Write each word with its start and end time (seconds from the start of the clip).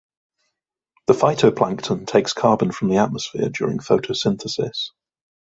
The 1.05 1.13
phytoplankton 1.13 2.07
takes 2.07 2.33
carbon 2.33 2.71
from 2.71 2.87
the 2.89 2.97
atmosphere 2.97 3.49
during 3.49 3.77
photosynthesis. 3.77 4.89